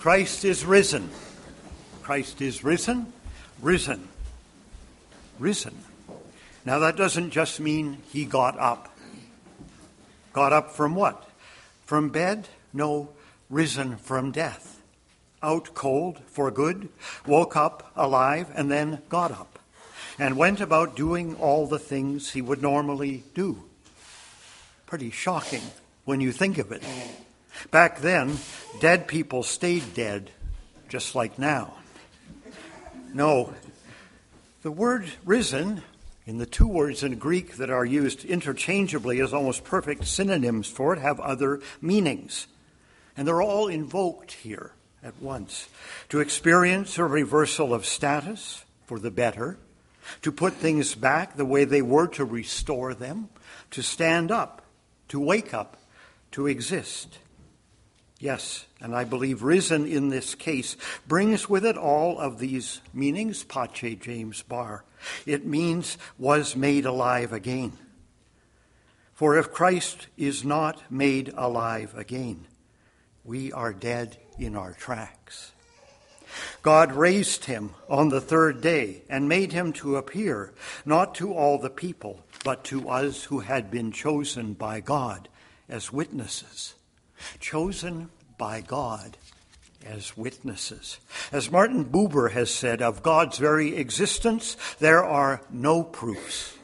Christ 0.00 0.46
is 0.46 0.64
risen. 0.64 1.10
Christ 2.00 2.40
is 2.40 2.64
risen, 2.64 3.12
risen, 3.60 4.08
risen. 5.38 5.76
Now, 6.64 6.78
that 6.78 6.96
doesn't 6.96 7.32
just 7.32 7.60
mean 7.60 7.98
he 8.10 8.24
got 8.24 8.58
up. 8.58 8.96
Got 10.32 10.54
up 10.54 10.70
from 10.70 10.94
what? 10.94 11.28
From 11.84 12.08
bed? 12.08 12.48
No, 12.72 13.10
risen 13.50 13.98
from 13.98 14.32
death. 14.32 14.80
Out 15.42 15.74
cold 15.74 16.18
for 16.28 16.50
good, 16.50 16.88
woke 17.26 17.54
up 17.54 17.92
alive, 17.94 18.50
and 18.54 18.70
then 18.70 19.02
got 19.10 19.30
up, 19.30 19.58
and 20.18 20.38
went 20.38 20.62
about 20.62 20.96
doing 20.96 21.36
all 21.36 21.66
the 21.66 21.78
things 21.78 22.30
he 22.30 22.40
would 22.40 22.62
normally 22.62 23.22
do. 23.34 23.64
Pretty 24.86 25.10
shocking 25.10 25.62
when 26.06 26.22
you 26.22 26.32
think 26.32 26.56
of 26.56 26.72
it. 26.72 26.82
Back 27.70 28.00
then, 28.00 28.38
dead 28.80 29.06
people 29.06 29.42
stayed 29.42 29.94
dead, 29.94 30.30
just 30.88 31.14
like 31.14 31.38
now. 31.38 31.74
No, 33.12 33.54
the 34.62 34.70
word 34.70 35.10
risen, 35.24 35.82
in 36.26 36.38
the 36.38 36.46
two 36.46 36.66
words 36.66 37.02
in 37.02 37.18
Greek 37.18 37.56
that 37.56 37.70
are 37.70 37.84
used 37.84 38.24
interchangeably 38.24 39.20
as 39.20 39.32
almost 39.32 39.64
perfect 39.64 40.06
synonyms 40.06 40.68
for 40.68 40.92
it, 40.92 41.00
have 41.00 41.18
other 41.18 41.60
meanings. 41.80 42.46
And 43.16 43.26
they're 43.26 43.42
all 43.42 43.68
invoked 43.68 44.32
here 44.32 44.72
at 45.02 45.20
once 45.20 45.68
to 46.10 46.20
experience 46.20 46.98
a 46.98 47.04
reversal 47.04 47.74
of 47.74 47.86
status 47.86 48.64
for 48.86 48.98
the 48.98 49.10
better, 49.10 49.56
to 50.22 50.32
put 50.32 50.54
things 50.54 50.94
back 50.94 51.36
the 51.36 51.44
way 51.44 51.64
they 51.64 51.82
were, 51.82 52.06
to 52.08 52.24
restore 52.24 52.94
them, 52.94 53.28
to 53.70 53.82
stand 53.82 54.30
up, 54.30 54.62
to 55.08 55.18
wake 55.18 55.54
up, 55.54 55.76
to 56.32 56.46
exist. 56.46 57.18
Yes, 58.22 58.66
and 58.82 58.94
I 58.94 59.04
believe 59.04 59.42
risen 59.42 59.86
in 59.86 60.10
this 60.10 60.34
case 60.34 60.76
brings 61.08 61.48
with 61.48 61.64
it 61.64 61.78
all 61.78 62.18
of 62.18 62.38
these 62.38 62.82
meanings, 62.92 63.44
pace 63.44 63.98
James 63.98 64.42
Barr. 64.42 64.84
It 65.24 65.46
means 65.46 65.96
was 66.18 66.54
made 66.54 66.84
alive 66.84 67.32
again. 67.32 67.72
For 69.14 69.38
if 69.38 69.50
Christ 69.50 70.08
is 70.18 70.44
not 70.44 70.82
made 70.90 71.32
alive 71.34 71.94
again, 71.96 72.46
we 73.24 73.52
are 73.52 73.72
dead 73.72 74.18
in 74.38 74.54
our 74.54 74.74
tracks. 74.74 75.52
God 76.60 76.92
raised 76.92 77.46
him 77.46 77.70
on 77.88 78.10
the 78.10 78.20
third 78.20 78.60
day 78.60 79.00
and 79.08 79.30
made 79.30 79.52
him 79.52 79.72
to 79.74 79.96
appear, 79.96 80.52
not 80.84 81.14
to 81.16 81.32
all 81.32 81.58
the 81.58 81.70
people, 81.70 82.22
but 82.44 82.64
to 82.64 82.90
us 82.90 83.24
who 83.24 83.40
had 83.40 83.70
been 83.70 83.92
chosen 83.92 84.52
by 84.52 84.80
God 84.80 85.30
as 85.70 85.90
witnesses 85.90 86.74
chosen 87.38 88.10
by 88.38 88.60
God 88.60 89.16
as 89.84 90.16
witnesses. 90.16 90.98
As 91.32 91.50
Martin 91.50 91.84
Buber 91.84 92.32
has 92.32 92.52
said 92.52 92.82
of 92.82 93.02
God's 93.02 93.38
very 93.38 93.76
existence, 93.76 94.56
there 94.78 95.04
are 95.04 95.42
no 95.50 95.82
proofs, 95.82 96.56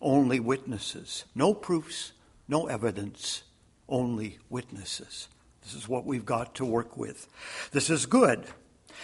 only 0.00 0.40
witnesses. 0.40 1.24
No 1.34 1.54
proofs, 1.54 2.12
no 2.48 2.66
evidence, 2.66 3.42
only 3.88 4.38
witnesses. 4.48 5.28
This 5.62 5.74
is 5.74 5.88
what 5.88 6.04
we've 6.04 6.26
got 6.26 6.54
to 6.56 6.64
work 6.64 6.96
with. 6.96 7.28
This 7.72 7.90
is 7.90 8.06
good 8.06 8.46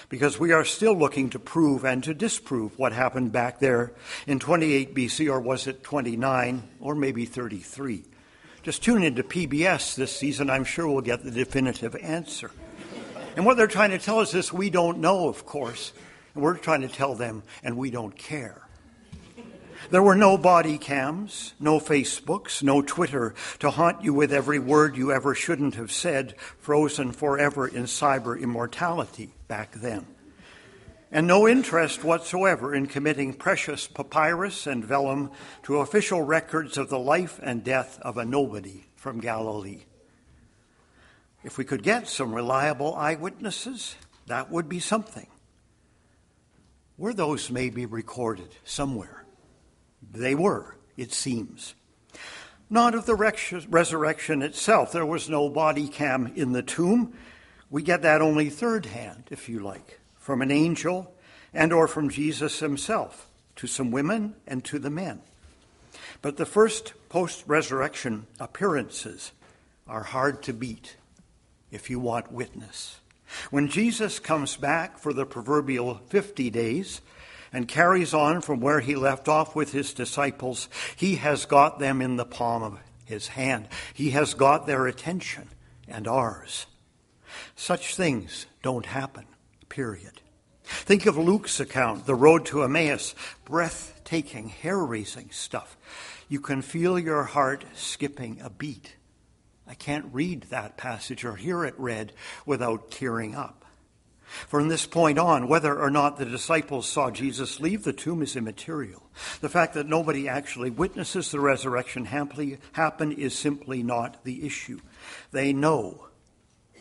because 0.09 0.39
we 0.39 0.53
are 0.53 0.65
still 0.65 0.97
looking 0.97 1.31
to 1.31 1.39
prove 1.39 1.85
and 1.85 2.03
to 2.05 2.15
disprove 2.15 2.79
what 2.79 2.93
happened 2.93 3.33
back 3.33 3.59
there 3.59 3.93
in 4.27 4.39
28 4.39 4.95
BC, 4.95 5.31
or 5.31 5.41
was 5.41 5.67
it 5.67 5.83
29, 5.83 6.63
or 6.81 6.95
maybe 6.95 7.25
33. 7.25 8.05
Just 8.69 8.83
tune 8.83 9.03
into 9.03 9.23
PBS 9.23 9.95
this 9.95 10.15
season, 10.15 10.51
I'm 10.51 10.65
sure 10.65 10.87
we'll 10.87 11.01
get 11.01 11.25
the 11.25 11.31
definitive 11.31 11.97
answer. 11.97 12.51
And 13.35 13.47
what 13.47 13.57
they're 13.57 13.67
trying 13.67 13.93
to 13.93 13.99
tell 13.99 14.19
us 14.19 14.35
is 14.35 14.53
we 14.53 14.69
don't 14.69 14.99
know, 14.99 15.27
of 15.27 15.47
course. 15.47 15.95
And 16.35 16.45
we're 16.45 16.59
trying 16.59 16.83
to 16.83 16.89
tell 16.89 17.15
them, 17.15 17.45
and 17.63 17.79
we 17.79 17.91
don't 17.91 18.15
care. 18.15 18.61
There 19.89 20.03
were 20.03 20.17
no 20.17 20.37
body 20.37 20.77
cams, 20.77 21.55
no 21.59 21.81
Facebooks, 21.81 22.63
no 22.63 22.83
Twitter 22.83 23.35
to 23.61 23.71
haunt 23.71 24.05
you 24.05 24.13
with 24.13 24.35
every 24.35 24.59
word 24.59 24.99
you 24.99 25.13
ever 25.13 25.35
shouldn't 25.35 25.77
have 25.77 25.91
said, 25.91 26.39
frozen 26.59 27.13
forever 27.13 27.67
in 27.67 27.85
cyber 27.85 28.39
immortality 28.39 29.31
back 29.49 29.73
then 29.73 30.05
and 31.11 31.27
no 31.27 31.49
interest 31.49 32.05
whatsoever 32.05 32.75
in 32.75 32.87
committing 32.87 33.33
precious 33.33 33.87
papyrus 33.87 34.67
and 34.67 34.85
vellum 34.85 35.31
to 35.63 35.79
official 35.79 36.23
records 36.23 36.77
of 36.77 36.91
the 36.91 36.99
life 36.99 37.41
and 37.43 37.65
death 37.65 37.99
of 38.03 38.19
a 38.19 38.25
nobody 38.25 38.85
from 38.97 39.21
Galilee. 39.21 39.85
If 41.45 41.57
we 41.57 41.65
could 41.65 41.83
get 41.83 42.09
some 42.09 42.35
reliable 42.35 42.95
eyewitnesses, 42.95 43.97
that 44.27 44.51
would 44.51 44.69
be 44.69 44.81
something. 44.81 45.29
Were 46.99 47.15
those 47.15 47.51
maybe 47.51 47.87
recorded 47.87 48.49
somewhere? 48.65 49.25
They 50.13 50.35
were, 50.35 50.77
it 50.97 51.13
seems. 51.13 51.75
Not 52.69 52.95
of 52.95 53.07
the 53.07 53.15
resurrection 53.15 54.43
itself. 54.43 54.93
There 54.93 55.07
was 55.07 55.31
no 55.31 55.49
body 55.49 55.89
cam 55.89 56.33
in 56.35 56.53
the 56.53 56.63
tomb. 56.63 57.15
We 57.71 57.83
get 57.83 58.03
that 58.03 58.21
only 58.21 58.51
third 58.51 58.87
hand, 58.87 59.25
if 59.31 59.49
you 59.49 59.61
like 59.61 59.99
from 60.29 60.43
an 60.43 60.51
angel 60.51 61.11
and 61.55 61.73
or 61.73 61.89
from 61.89 62.11
Jesus 62.11 62.59
himself 62.59 63.31
to 63.57 63.67
some 63.67 63.91
women 63.91 64.35
and 64.47 64.63
to 64.63 64.79
the 64.79 64.91
men. 64.91 65.23
But 66.21 66.37
the 66.37 66.45
first 66.45 66.93
post-resurrection 67.09 68.27
appearances 68.39 69.33
are 69.89 70.03
hard 70.03 70.43
to 70.43 70.53
beat 70.53 70.97
if 71.71 71.89
you 71.89 71.99
want 71.99 72.31
witness. 72.31 73.01
When 73.51 73.69
Jesus 73.69 74.19
comes 74.19 74.59
back 74.59 74.99
for 74.99 75.15
the 75.15 75.25
proverbial 75.25 76.03
50 76.09 76.51
days 76.51 77.01
and 77.51 77.67
carries 77.67 78.13
on 78.13 78.43
from 78.43 78.61
where 78.61 78.81
he 78.81 78.97
left 78.97 79.29
off 79.29 79.57
with 79.57 79.73
his 79.73 79.95
disciples, 79.95 80.69
he 80.95 81.15
has 81.15 81.47
got 81.47 81.79
them 81.79 82.03
in 82.03 82.17
the 82.17 82.27
palm 82.27 82.63
of 82.63 82.79
his 83.07 83.29
hand. 83.29 83.69
He 83.95 84.11
has 84.11 84.35
got 84.35 84.67
their 84.67 84.87
attention 84.87 85.49
and 85.89 86.07
ours. 86.07 86.67
Such 87.57 87.97
things 87.97 88.45
don't 88.61 88.85
happen 88.85 89.25
period. 89.69 90.21
Think 90.65 91.07
of 91.07 91.17
Luke's 91.17 91.61
account, 91.61 92.07
the 92.07 92.15
road 92.15 92.45
to 92.47 92.63
Emmaus, 92.63 93.15
breathtaking, 93.45 94.49
hair 94.49 94.79
raising 94.79 95.31
stuff. 95.31 95.77
You 96.29 96.41
can 96.41 96.61
feel 96.61 96.99
your 96.99 97.25
heart 97.25 97.65
skipping 97.75 98.41
a 98.43 98.51
beat. 98.51 98.95
I 99.67 99.75
can't 99.75 100.13
read 100.13 100.45
that 100.45 100.77
passage 100.77 101.25
or 101.25 101.37
hear 101.37 101.65
it 101.65 101.75
read 101.79 102.13
without 102.45 102.91
tearing 102.91 103.35
up. 103.35 103.65
From 104.47 104.69
this 104.69 104.85
point 104.85 105.19
on, 105.19 105.49
whether 105.49 105.79
or 105.79 105.91
not 105.91 106.19
the 106.19 106.27
disciples 106.27 106.87
saw 106.87 107.11
Jesus 107.11 107.61
leave 107.61 107.85
the 107.85 107.95
tomb 107.95 108.21
is 108.21 108.37
immaterial. 108.37 109.03
The 109.41 109.49
fact 109.49 109.73
that 109.73 109.89
nobody 109.89 110.29
actually 110.29 110.69
witnesses 110.69 111.31
the 111.31 111.41
resurrection 111.41 112.05
happen 112.05 113.13
is 113.13 113.35
simply 113.35 113.83
not 113.83 114.23
the 114.25 114.45
issue. 114.47 114.81
They 115.33 115.55
know. 115.55 116.09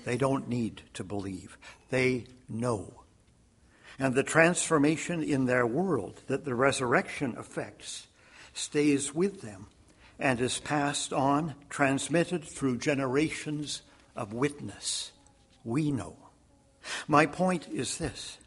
They 0.03 0.17
don't 0.17 0.49
need 0.49 0.81
to 0.95 1.05
believe. 1.05 1.57
They 1.89 2.25
know. 2.49 3.03
And 3.99 4.13
the 4.13 4.23
transformation 4.23 5.23
in 5.23 5.45
their 5.45 5.65
world 5.65 6.21
that 6.27 6.45
the 6.45 6.55
resurrection 6.55 7.35
affects 7.37 8.07
stays 8.53 9.13
with 9.13 9.41
them 9.41 9.67
and 10.19 10.41
is 10.41 10.59
passed 10.59 11.13
on, 11.13 11.55
transmitted 11.69 12.43
through 12.43 12.77
generations 12.77 13.81
of 14.15 14.33
witness. 14.33 15.11
We 15.63 15.91
know. 15.91 16.17
My 17.07 17.25
point 17.25 17.67
is 17.69 17.97
this 17.97 18.37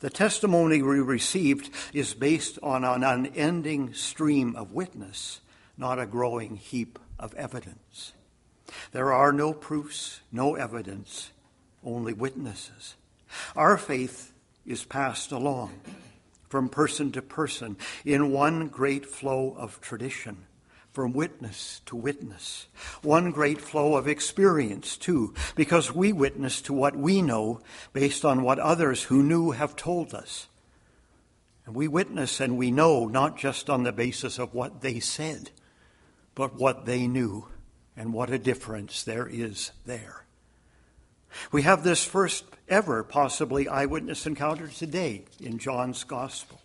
the 0.00 0.10
testimony 0.10 0.82
we 0.82 1.00
received 1.00 1.70
is 1.92 2.14
based 2.14 2.58
on 2.62 2.84
an 2.84 3.04
unending 3.04 3.94
stream 3.94 4.56
of 4.56 4.72
witness, 4.72 5.40
not 5.76 5.98
a 5.98 6.06
growing 6.06 6.56
heap 6.56 6.98
of 7.18 7.34
evidence. 7.34 8.12
There 8.92 9.12
are 9.12 9.32
no 9.32 9.52
proofs, 9.52 10.20
no 10.32 10.54
evidence, 10.54 11.30
only 11.84 12.12
witnesses. 12.12 12.94
Our 13.56 13.76
faith 13.76 14.32
is 14.66 14.84
passed 14.84 15.32
along 15.32 15.72
from 16.48 16.68
person 16.68 17.10
to 17.12 17.20
person 17.20 17.76
in 18.04 18.30
one 18.30 18.68
great 18.68 19.04
flow 19.04 19.54
of 19.58 19.80
tradition, 19.80 20.46
from 20.92 21.12
witness 21.12 21.80
to 21.86 21.96
witness. 21.96 22.68
One 23.02 23.32
great 23.32 23.60
flow 23.60 23.96
of 23.96 24.06
experience, 24.06 24.96
too, 24.96 25.34
because 25.56 25.92
we 25.92 26.12
witness 26.12 26.62
to 26.62 26.72
what 26.72 26.94
we 26.94 27.22
know 27.22 27.60
based 27.92 28.24
on 28.24 28.42
what 28.42 28.60
others 28.60 29.02
who 29.02 29.22
knew 29.22 29.50
have 29.50 29.74
told 29.74 30.14
us. 30.14 30.46
And 31.66 31.74
we 31.74 31.88
witness 31.88 32.40
and 32.40 32.56
we 32.56 32.70
know 32.70 33.06
not 33.06 33.36
just 33.36 33.68
on 33.68 33.82
the 33.82 33.92
basis 33.92 34.38
of 34.38 34.54
what 34.54 34.80
they 34.80 35.00
said, 35.00 35.50
but 36.34 36.54
what 36.54 36.86
they 36.86 37.06
knew, 37.06 37.48
and 37.96 38.12
what 38.12 38.30
a 38.30 38.38
difference 38.38 39.02
there 39.02 39.26
is 39.26 39.72
there. 39.86 40.23
We 41.52 41.62
have 41.62 41.84
this 41.84 42.04
first 42.04 42.44
ever, 42.68 43.02
possibly, 43.02 43.68
eyewitness 43.68 44.26
encounter 44.26 44.68
today 44.68 45.24
in 45.40 45.58
John's 45.58 46.04
Gospel. 46.04 46.60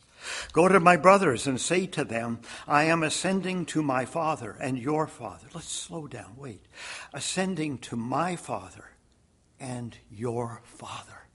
Go 0.51 0.68
to 0.68 0.80
my 0.80 0.98
brothers 0.98 1.48
and 1.48 1.60
say 1.60 1.86
to 1.88 2.04
them, 2.04 2.39
I 2.68 2.83
am 2.86 3.04
ascending 3.04 3.66
to 3.68 3.81
my 3.81 4.06
Father 4.06 4.56
and 4.60 4.77
your 4.77 5.07
Father. 5.07 5.48
Let's 5.54 5.71
slow 5.71 6.07
down, 6.07 6.33
wait. 6.36 6.66
Ascending 7.13 7.77
to 7.80 7.95
my 7.95 8.36
Father 8.36 8.92
and 9.60 9.95
your 10.10 10.62
Father. 10.63 11.27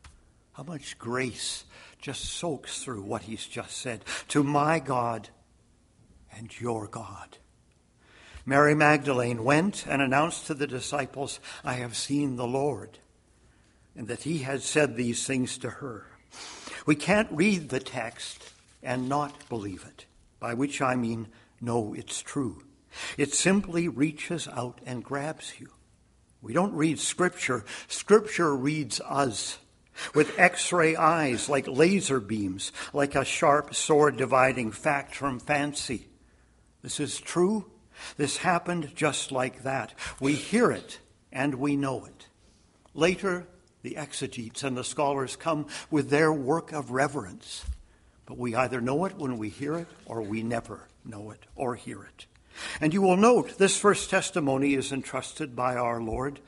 How 0.53 0.63
much 0.63 0.99
grace 0.99 1.65
just 2.01 2.25
soaks 2.25 2.83
through 2.83 3.03
what 3.03 3.23
he's 3.23 3.47
just 3.47 3.79
said. 3.79 4.05
To 4.29 4.45
my 4.45 4.79
God 4.79 5.31
and 6.37 6.61
your 6.61 6.87
God. 6.87 7.39
Mary 8.47 8.75
Magdalene 8.75 9.43
went 9.43 9.87
and 9.87 10.03
announced 10.03 10.47
to 10.47 10.55
the 10.55 10.67
disciples, 10.67 11.41
I 11.65 11.75
have 11.75 11.97
seen 11.97 12.37
the 12.37 12.47
Lord, 12.47 12.99
and 13.97 14.09
that 14.09 14.23
he 14.23 14.39
had 14.39 14.63
said 14.63 14.97
these 14.97 15.27
things 15.27 15.59
to 15.59 15.71
her. 15.71 16.07
We 16.87 16.95
can't 16.95 17.31
read 17.31 17.69
the 17.69 17.81
text 17.81 18.53
and 18.83 19.09
not 19.09 19.49
believe 19.49 19.85
it, 19.87 20.07
by 20.41 20.55
which 20.55 20.83
I 20.83 20.97
mean 20.97 21.29
know 21.61 21.95
it's 21.95 22.21
true. 22.21 22.63
It 23.17 23.35
simply 23.35 23.89
reaches 23.89 24.47
out 24.49 24.81
and 24.85 25.03
grabs 25.03 25.55
you. 25.59 25.69
We 26.43 26.53
don't 26.53 26.75
read 26.75 26.99
Scripture, 26.99 27.65
Scripture 27.89 28.55
reads 28.55 29.01
us 29.01 29.59
with 30.15 30.39
x 30.39 30.73
ray 30.73 30.97
eyes 30.97 31.49
like 31.49 31.67
laser 31.67 32.21
beams, 32.21 32.73
like 32.93 33.15
a 33.15 33.25
sharp 33.25 33.75
sword 33.75 34.17
dividing 34.17 34.73
fact 34.73 35.15
from 35.15 35.39
fancy. 35.39 36.09
This 36.83 37.01
is 37.01 37.21
true. 37.21 37.71
This 38.17 38.39
happened 38.39 38.95
just 38.95 39.33
like 39.33 39.63
that. 39.63 39.95
We 40.21 40.35
hear 40.35 40.71
it 40.71 40.99
and 41.33 41.55
we 41.55 41.77
know 41.77 42.05
it. 42.05 42.29
Later, 42.93 43.47
the 43.85 43.97
exegetes 43.99 44.65
and 44.65 44.77
the 44.77 44.83
scholars 44.83 45.37
come 45.37 45.67
with 45.91 46.09
their 46.09 46.33
work 46.33 46.73
of 46.73 46.91
reverence. 46.91 47.67
But 48.25 48.39
we 48.39 48.57
either 48.57 48.81
know 48.81 49.05
it 49.05 49.17
when 49.17 49.37
we 49.37 49.51
hear 49.51 49.77
it 49.77 49.87
or 50.07 50.23
we 50.23 50.43
never 50.43 50.89
know 51.05 51.31
it 51.31 51.45
or 51.55 51.75
hear 51.75 52.03
it. 52.03 52.27
And 52.81 52.95
you 52.95 53.03
will 53.03 53.19
note 53.19 53.59
this 53.59 53.77
first 53.77 54.09
testimony 54.09 54.73
is 54.73 54.91
entrusted 54.91 55.55
by 55.55 55.77
our 55.77 56.01
Lord 56.01 56.41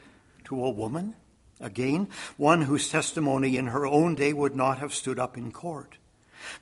to 0.45 0.65
a 0.65 0.71
woman. 0.71 1.15
Again, 1.61 2.09
one 2.39 2.63
whose 2.63 2.89
testimony 2.89 3.59
in 3.59 3.67
her 3.67 3.87
own 3.87 4.15
day 4.15 4.33
would 4.33 4.57
not 4.57 4.79
have 4.79 4.95
stood 4.95 5.19
up 5.19 5.37
in 5.37 5.53
court. 5.53 5.99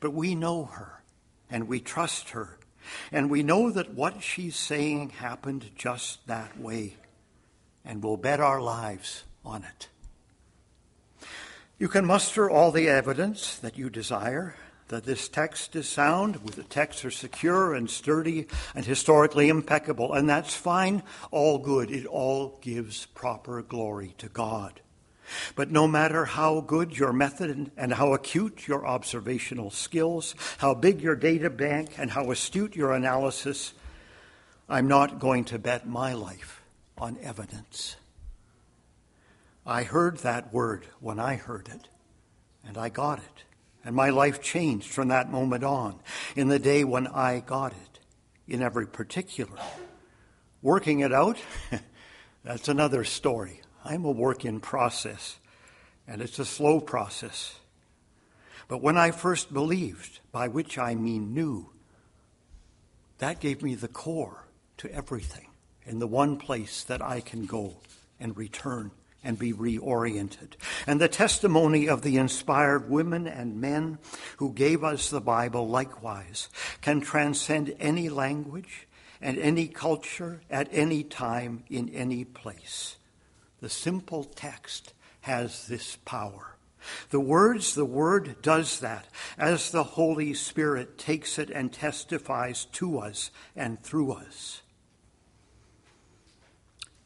But 0.01 0.13
we 0.13 0.35
know 0.35 0.65
her 0.65 1.05
and 1.49 1.69
we 1.69 1.79
trust 1.79 2.31
her 2.31 2.59
and 3.13 3.31
we 3.31 3.45
know 3.45 3.71
that 3.71 3.95
what 3.95 4.25
she's 4.25 4.57
saying 4.57 5.11
happened 5.11 5.71
just 5.77 6.27
that 6.27 6.59
way 6.59 6.97
and 7.85 8.03
we'll 8.03 8.17
bet 8.17 8.41
our 8.41 8.61
lives 8.61 9.23
on 9.45 9.63
it. 9.63 9.89
You 11.77 11.89
can 11.89 12.07
muster 12.07 12.49
all 12.49 12.71
the 12.71 12.89
evidence 12.89 13.59
that 13.59 13.77
you 13.77 13.91
desire 13.91 14.55
that 14.89 15.05
this 15.05 15.29
text 15.29 15.75
is 15.75 15.89
sound, 15.89 16.37
with 16.45 16.55
the 16.55 16.63
texts 16.63 17.05
are 17.05 17.11
secure 17.11 17.75
and 17.75 17.91
sturdy 17.91 18.47
and 18.77 18.85
historically 18.85 19.49
impeccable, 19.49 20.13
and 20.13 20.29
that's 20.29 20.55
fine, 20.55 21.03
all 21.33 21.59
good. 21.59 21.91
It 21.91 22.07
all 22.07 22.59
gives 22.61 23.07
proper 23.07 23.61
glory 23.63 24.15
to 24.19 24.29
God. 24.29 24.83
But 25.57 25.71
no 25.71 25.89
matter 25.89 26.27
how 26.27 26.61
good 26.61 26.97
your 26.97 27.13
method 27.13 27.71
and 27.77 27.93
how 27.95 28.13
acute 28.13 28.69
your 28.69 28.87
observational 28.87 29.71
skills, 29.71 30.35
how 30.59 30.75
big 30.75 31.01
your 31.01 31.17
data 31.17 31.51
bank, 31.51 31.95
and 31.99 32.11
how 32.11 32.31
astute 32.31 32.77
your 32.77 32.93
analysis, 32.93 33.73
I'm 34.69 34.87
not 34.87 35.19
going 35.19 35.45
to 35.47 35.59
bet 35.59 35.89
my 35.89 36.13
life 36.13 36.63
on 36.99 37.17
evidence. 37.21 37.97
I 39.67 39.83
heard 39.85 40.19
that 40.19 40.53
word 40.53 40.87
when 41.01 41.19
I 41.19 41.37
heard 41.37 41.69
it, 41.69 41.89
and 42.67 42.77
I 42.77 42.91
got 42.91 43.19
it. 43.19 43.45
And 43.85 43.95
my 43.95 44.11
life 44.11 44.43
changed 44.43 44.91
from 44.91 45.09
that 45.09 45.31
moment 45.31 45.65
on, 45.65 46.01
in 46.37 46.49
the 46.49 46.59
day 46.59 46.85
when 46.85 47.07
I 47.07 47.41
got 47.41 47.73
it, 47.73 48.01
in 48.47 48.63
every 48.63 48.87
particular. 48.87 49.59
Working 50.63 51.01
it 51.01 51.13
out, 51.13 51.39
that's 52.45 52.69
another 52.69 53.05
story. 53.05 53.61
I'm 53.85 54.05
a 54.05 54.11
work 54.11 54.45
in 54.45 54.61
process, 54.61 55.39
and 56.07 56.21
it's 56.21 56.39
a 56.39 56.45
slow 56.45 56.81
process. 56.81 57.55
But 58.69 58.83
when 58.83 58.97
I 58.97 59.11
first 59.11 59.53
believed, 59.53 60.21
by 60.33 60.49
which 60.49 60.79
I 60.79 60.95
mean 60.95 61.35
knew, 61.35 61.71
that 63.19 63.41
gave 63.41 63.63
me 63.63 63.75
the 63.75 63.89
core 63.89 64.45
to 64.79 64.93
everything 64.93 65.49
in 65.87 65.99
the 65.99 66.07
one 66.07 66.37
place 66.37 66.85
that 66.85 67.03
I 67.03 67.21
can 67.21 67.47
go 67.47 67.77
and 68.19 68.37
return 68.37 68.91
and 69.25 69.39
be 69.39 69.53
reoriented. 69.53 70.53
And 70.87 71.01
the 71.01 71.09
testimony 71.09 71.89
of 71.89 72.03
the 72.03 72.19
inspired 72.19 72.91
women 72.91 73.27
and 73.27 73.61
men 73.61 73.99
who 74.37 74.53
gave 74.53 74.85
us 74.85 75.11
the 75.11 75.21
Bible 75.21 75.67
likewise 75.67 76.49
can 76.83 77.01
transcend 77.01 77.75
any 77.81 78.09
language 78.09 78.87
and 79.21 79.39
any 79.39 79.67
culture 79.67 80.43
at 80.51 80.69
any 80.71 81.03
time 81.03 81.65
in 81.71 81.89
any 81.89 82.25
place. 82.25 82.97
The 83.61 83.71
simple 83.71 84.25
text 84.25 84.93
has 85.23 85.67
this 85.67 85.97
power. 86.05 86.57
The 87.09 87.21
words, 87.21 87.75
the 87.75 87.87
Word 87.87 88.43
does 88.43 88.81
that 88.81 89.07
as 89.39 89.71
the 89.71 89.85
Holy 89.85 90.35
Spirit 90.35 90.99
takes 90.99 91.39
it 91.39 91.49
and 91.49 91.73
testifies 91.73 92.67
to 92.67 92.99
us 92.99 93.31
and 93.57 93.83
through 93.83 94.13
us. 94.13 94.61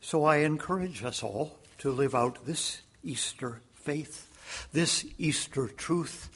So 0.00 0.24
I 0.24 0.38
encourage 0.38 1.04
us 1.04 1.22
all 1.22 1.58
to 1.78 1.90
live 1.90 2.14
out 2.14 2.44
this 2.44 2.82
Easter 3.02 3.60
faith, 3.74 4.68
this 4.72 5.04
Easter 5.18 5.68
truth, 5.68 6.30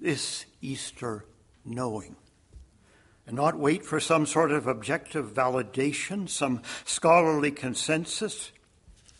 this 0.00 0.46
Easter 0.60 1.24
knowing. 1.64 2.16
And 3.26 3.36
not 3.36 3.58
wait 3.58 3.84
for 3.84 4.00
some 4.00 4.24
sort 4.24 4.52
of 4.52 4.66
objective 4.66 5.34
validation, 5.34 6.28
some 6.28 6.62
scholarly 6.84 7.50
consensus, 7.50 8.52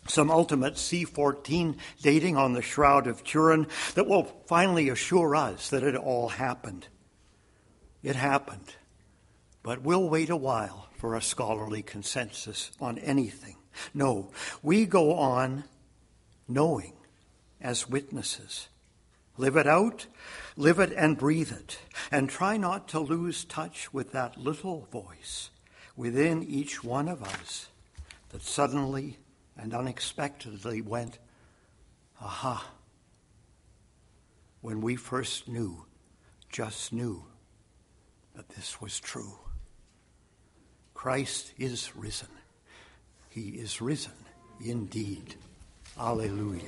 some 0.07 0.31
ultimate 0.31 0.75
C14 0.75 1.77
dating 2.01 2.35
on 2.35 2.53
the 2.53 2.61
Shroud 2.63 3.05
of 3.05 3.23
Turin 3.23 3.67
that 3.93 4.07
will 4.07 4.23
finally 4.47 4.89
assure 4.89 5.35
us 5.35 5.69
that 5.69 5.83
it 5.83 5.95
all 5.95 6.29
happened. 6.29 6.87
It 8.01 8.15
happened. 8.15 8.75
But 9.61 9.81
we'll 9.81 10.09
wait 10.09 10.29
a 10.29 10.35
while 10.35 10.89
for 10.97 11.15
a 11.15 11.21
scholarly 11.21 11.83
consensus 11.83 12.71
on 12.79 12.97
anything. 12.97 13.57
No, 13.93 14.31
we 14.61 14.85
go 14.85 15.13
on 15.13 15.63
knowing 16.47 16.93
as 17.61 17.89
witnesses. 17.89 18.67
Live 19.37 19.55
it 19.55 19.67
out, 19.67 20.07
live 20.57 20.79
it 20.79 20.91
and 20.91 21.17
breathe 21.17 21.51
it, 21.51 21.79
and 22.11 22.29
try 22.29 22.57
not 22.57 22.87
to 22.89 22.99
lose 22.99 23.45
touch 23.45 23.93
with 23.93 24.11
that 24.11 24.37
little 24.37 24.87
voice 24.91 25.49
within 25.95 26.43
each 26.43 26.83
one 26.83 27.07
of 27.07 27.23
us 27.23 27.67
that 28.29 28.41
suddenly 28.41 29.17
and 29.57 29.73
unexpectedly 29.73 30.81
went, 30.81 31.19
aha, 32.21 32.69
when 34.61 34.81
we 34.81 34.95
first 34.95 35.47
knew, 35.47 35.85
just 36.49 36.91
knew 36.91 37.23
that 38.35 38.49
this 38.49 38.81
was 38.81 38.99
true. 38.99 39.39
Christ 40.93 41.53
is 41.57 41.95
risen. 41.95 42.27
He 43.29 43.49
is 43.49 43.79
risen 43.79 44.11
indeed. 44.63 45.35
Alleluia. 45.97 46.61